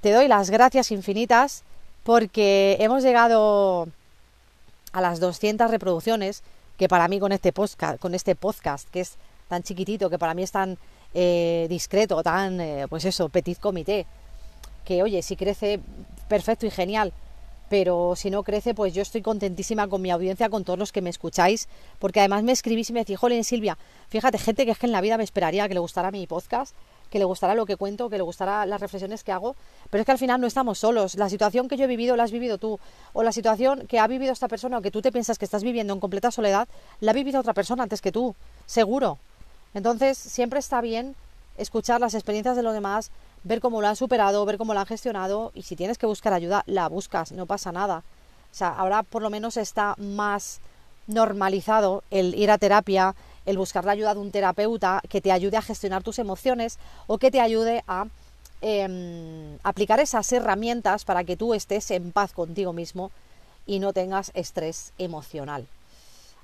te 0.00 0.12
doy 0.12 0.28
las 0.28 0.50
gracias 0.50 0.90
infinitas 0.90 1.62
porque 2.02 2.76
hemos 2.80 3.02
llegado 3.02 3.88
a 4.92 5.00
las 5.00 5.20
200 5.20 5.70
reproducciones 5.70 6.42
que 6.76 6.88
para 6.88 7.08
mí 7.08 7.20
con 7.20 7.32
este 7.32 7.52
podcast, 7.52 7.98
con 8.00 8.14
este 8.14 8.34
podcast 8.34 8.88
que 8.88 9.00
es 9.00 9.16
tan 9.48 9.62
chiquitito, 9.62 10.08
que 10.10 10.18
para 10.18 10.34
mí 10.34 10.42
es 10.42 10.52
tan 10.52 10.78
eh, 11.14 11.66
discreto, 11.68 12.22
tan, 12.22 12.60
eh, 12.60 12.86
pues 12.88 13.04
eso, 13.04 13.28
petit 13.28 13.58
comité, 13.58 14.06
que 14.84 15.02
oye, 15.02 15.22
si 15.22 15.36
crece, 15.36 15.80
perfecto 16.28 16.66
y 16.66 16.70
genial, 16.70 17.12
pero 17.68 18.14
si 18.16 18.30
no 18.30 18.42
crece, 18.42 18.74
pues 18.74 18.92
yo 18.92 19.02
estoy 19.02 19.22
contentísima 19.22 19.88
con 19.88 20.02
mi 20.02 20.10
audiencia, 20.10 20.50
con 20.50 20.64
todos 20.64 20.78
los 20.78 20.92
que 20.92 21.00
me 21.00 21.10
escucháis, 21.10 21.68
porque 21.98 22.20
además 22.20 22.42
me 22.42 22.52
escribís 22.52 22.90
y 22.90 22.92
me 22.92 23.00
decís, 23.00 23.18
jolín, 23.18 23.44
Silvia, 23.44 23.78
fíjate, 24.08 24.38
gente 24.38 24.64
que 24.66 24.72
es 24.72 24.78
que 24.78 24.86
en 24.86 24.92
la 24.92 25.00
vida 25.00 25.16
me 25.16 25.24
esperaría 25.24 25.66
que 25.68 25.74
le 25.74 25.80
gustara 25.80 26.10
mi 26.10 26.26
podcast, 26.26 26.74
que 27.12 27.18
le 27.18 27.26
gustará 27.26 27.54
lo 27.54 27.66
que 27.66 27.76
cuento, 27.76 28.08
que 28.08 28.16
le 28.16 28.22
gustará 28.22 28.64
las 28.64 28.80
reflexiones 28.80 29.22
que 29.22 29.32
hago, 29.32 29.54
pero 29.90 30.00
es 30.00 30.06
que 30.06 30.12
al 30.12 30.18
final 30.18 30.40
no 30.40 30.46
estamos 30.46 30.78
solos. 30.78 31.14
La 31.16 31.28
situación 31.28 31.68
que 31.68 31.76
yo 31.76 31.84
he 31.84 31.86
vivido 31.86 32.16
la 32.16 32.24
has 32.24 32.32
vivido 32.32 32.56
tú, 32.56 32.80
o 33.12 33.22
la 33.22 33.32
situación 33.32 33.86
que 33.86 33.98
ha 33.98 34.06
vivido 34.06 34.32
esta 34.32 34.48
persona, 34.48 34.78
o 34.78 34.82
que 34.82 34.90
tú 34.90 35.02
te 35.02 35.12
piensas 35.12 35.36
que 35.36 35.44
estás 35.44 35.62
viviendo 35.62 35.92
en 35.92 36.00
completa 36.00 36.30
soledad, 36.30 36.68
la 37.00 37.10
ha 37.10 37.14
vivido 37.14 37.38
otra 37.38 37.52
persona 37.52 37.82
antes 37.82 38.00
que 38.00 38.12
tú, 38.12 38.34
seguro. 38.64 39.18
Entonces, 39.74 40.16
siempre 40.16 40.58
está 40.58 40.80
bien 40.80 41.14
escuchar 41.58 42.00
las 42.00 42.14
experiencias 42.14 42.56
de 42.56 42.62
los 42.62 42.72
demás, 42.72 43.10
ver 43.44 43.60
cómo 43.60 43.82
lo 43.82 43.88
han 43.88 43.96
superado, 43.96 44.46
ver 44.46 44.56
cómo 44.56 44.72
lo 44.72 44.80
han 44.80 44.86
gestionado, 44.86 45.52
y 45.54 45.64
si 45.64 45.76
tienes 45.76 45.98
que 45.98 46.06
buscar 46.06 46.32
ayuda, 46.32 46.62
la 46.64 46.88
buscas, 46.88 47.30
no 47.32 47.44
pasa 47.44 47.72
nada. 47.72 48.04
O 48.50 48.54
sea, 48.54 48.70
ahora 48.70 49.02
por 49.02 49.20
lo 49.20 49.28
menos 49.28 49.58
está 49.58 49.96
más 49.98 50.60
normalizado 51.06 52.04
el 52.10 52.34
ir 52.34 52.50
a 52.50 52.56
terapia, 52.56 53.14
el 53.46 53.58
buscar 53.58 53.84
la 53.84 53.92
ayuda 53.92 54.14
de 54.14 54.20
un 54.20 54.30
terapeuta 54.30 55.02
que 55.08 55.20
te 55.20 55.32
ayude 55.32 55.56
a 55.56 55.62
gestionar 55.62 56.02
tus 56.02 56.18
emociones 56.18 56.78
o 57.06 57.18
que 57.18 57.30
te 57.30 57.40
ayude 57.40 57.84
a 57.86 58.06
em, 58.60 59.58
aplicar 59.62 60.00
esas 60.00 60.32
herramientas 60.32 61.04
para 61.04 61.24
que 61.24 61.36
tú 61.36 61.54
estés 61.54 61.90
en 61.90 62.12
paz 62.12 62.32
contigo 62.32 62.72
mismo 62.72 63.10
y 63.66 63.78
no 63.78 63.92
tengas 63.92 64.30
estrés 64.34 64.92
emocional. 64.98 65.66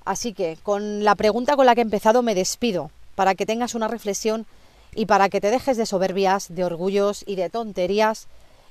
Así 0.04 0.32
que 0.32 0.58
con 0.62 1.04
la 1.04 1.14
pregunta 1.14 1.56
con 1.56 1.66
la 1.66 1.74
que 1.74 1.80
he 1.80 1.84
empezado 1.84 2.22
me 2.22 2.34
despido 2.34 2.90
para 3.14 3.34
que 3.34 3.46
tengas 3.46 3.74
una 3.74 3.88
reflexión 3.88 4.46
y 4.94 5.06
para 5.06 5.28
que 5.28 5.40
te 5.40 5.50
dejes 5.50 5.76
de 5.76 5.86
soberbias, 5.86 6.46
de 6.48 6.64
orgullos 6.64 7.24
y 7.26 7.36
de 7.36 7.50
tonterías 7.50 8.26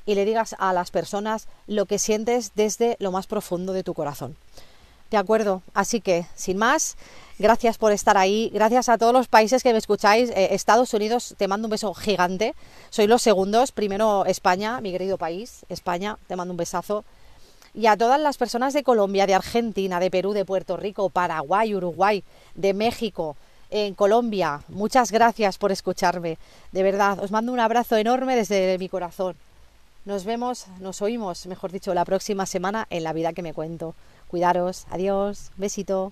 y 0.06 0.16
le 0.16 0.26
digas 0.26 0.56
a 0.58 0.74
las 0.74 0.90
personas 0.90 1.48
lo 1.68 1.86
que 1.86 2.00
sientes 2.00 2.54
desde 2.56 2.96
lo 3.00 3.12
más 3.12 3.28
profundo 3.28 3.74
de 3.74 3.84
tu 3.84 3.94
corazón. 3.94 4.36
De 5.10 5.18
acuerdo, 5.18 5.62
así 5.74 6.02
que, 6.02 6.26
sin 6.36 6.58
más, 6.58 6.98
gracias 7.40 7.78
por 7.78 7.94
estar 7.94 8.18
ahí, 8.18 8.52
gracias 8.54 8.90
a 8.90 8.98
todos 8.98 9.14
los 9.14 9.30
países 9.30 9.64
que 9.64 9.72
me 9.72 9.78
escucháis. 9.78 10.30
Eh, 10.32 10.50
Estados 10.52 10.94
Unidos, 10.94 11.36
te 11.38 11.48
mando 11.48 11.68
un 11.68 11.72
beso 11.72 11.94
gigante. 11.94 12.56
Soy 12.90 13.08
los 13.08 13.22
segundos, 13.22 13.72
primero 13.72 14.26
España, 14.26 14.82
mi 14.82 14.92
querido 14.92 15.18
país, 15.18 15.66
España, 15.70 16.18
te 16.28 16.36
mando 16.36 16.52
un 16.52 16.58
besazo. 16.58 17.06
Y 17.74 17.86
a 17.86 17.96
todas 17.96 18.20
las 18.20 18.38
personas 18.38 18.74
de 18.74 18.84
Colombia, 18.84 19.28
de 19.28 19.36
Argentina, 19.36 20.00
de 20.00 20.12
Perú, 20.12 20.34
de 20.34 20.44
Puerto 20.44 20.76
Rico, 20.76 21.10
Paraguay, 21.10 21.74
Uruguay, 21.74 22.24
de 22.56 22.74
México, 22.74 23.38
en 23.70 23.94
Colombia, 23.94 24.62
muchas 24.68 25.12
gracias 25.12 25.58
por 25.58 25.72
escucharme. 25.72 26.38
De 26.72 26.84
verdad, 26.84 27.20
os 27.20 27.32
mando 27.32 27.52
un 27.52 27.60
abrazo 27.60 27.98
enorme 27.98 28.36
desde 28.36 28.78
mi 28.78 28.90
corazón. 28.90 29.36
Nos 30.06 30.24
vemos, 30.24 30.68
nos 30.80 31.02
oímos, 31.02 31.46
mejor 31.48 31.72
dicho, 31.72 31.94
la 31.94 32.06
próxima 32.06 32.46
semana 32.46 32.88
en 32.90 33.04
La 33.04 33.12
vida 33.12 33.34
que 33.34 33.42
me 33.42 33.54
cuento. 33.54 33.94
Cuidaros. 34.28 34.86
Adiós. 34.90 35.52
Besito. 35.58 36.12